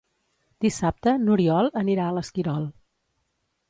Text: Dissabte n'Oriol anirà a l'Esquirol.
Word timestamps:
Dissabte 0.65 1.13
n'Oriol 1.27 1.71
anirà 1.85 2.09
a 2.09 2.19
l'Esquirol. 2.19 2.69